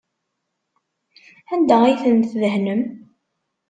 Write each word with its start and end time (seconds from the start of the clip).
Anda 1.53 1.75
ay 1.83 1.95
ten-tdehnem? 2.03 2.81